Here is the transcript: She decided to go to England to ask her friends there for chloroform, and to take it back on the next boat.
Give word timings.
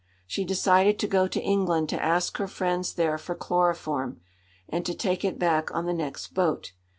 She 0.25 0.43
decided 0.45 0.97
to 0.97 1.07
go 1.07 1.27
to 1.27 1.39
England 1.39 1.87
to 1.89 2.03
ask 2.03 2.37
her 2.37 2.47
friends 2.47 2.95
there 2.95 3.19
for 3.19 3.35
chloroform, 3.35 4.19
and 4.67 4.83
to 4.83 4.95
take 4.95 5.23
it 5.23 5.37
back 5.37 5.69
on 5.75 5.85
the 5.85 5.93
next 5.93 6.29
boat. 6.33 6.71